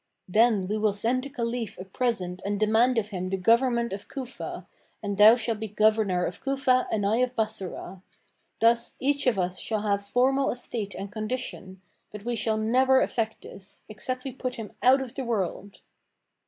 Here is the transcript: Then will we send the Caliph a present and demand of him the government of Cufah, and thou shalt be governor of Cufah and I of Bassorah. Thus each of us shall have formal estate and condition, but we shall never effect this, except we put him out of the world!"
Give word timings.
Then 0.27 0.67
will 0.67 0.79
we 0.79 0.93
send 0.93 1.21
the 1.23 1.29
Caliph 1.29 1.77
a 1.77 1.85
present 1.85 2.41
and 2.43 2.59
demand 2.59 2.97
of 2.97 3.09
him 3.09 3.29
the 3.29 3.37
government 3.37 3.93
of 3.93 4.07
Cufah, 4.07 4.65
and 5.03 5.15
thou 5.15 5.35
shalt 5.35 5.59
be 5.59 5.67
governor 5.67 6.25
of 6.25 6.43
Cufah 6.43 6.87
and 6.91 7.05
I 7.05 7.17
of 7.17 7.35
Bassorah. 7.35 8.01
Thus 8.59 8.95
each 8.99 9.27
of 9.27 9.37
us 9.37 9.59
shall 9.59 9.83
have 9.83 10.03
formal 10.03 10.49
estate 10.49 10.95
and 10.95 11.11
condition, 11.11 11.83
but 12.11 12.25
we 12.25 12.35
shall 12.35 12.57
never 12.57 12.99
effect 12.99 13.43
this, 13.43 13.83
except 13.89 14.23
we 14.23 14.31
put 14.31 14.55
him 14.55 14.71
out 14.81 15.01
of 15.01 15.13
the 15.13 15.23
world!" 15.23 15.81